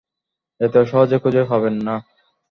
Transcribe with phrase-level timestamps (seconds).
[0.61, 1.95] এত সহজে খুঁজে পাবেন না।